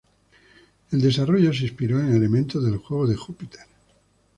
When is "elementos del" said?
2.15-2.79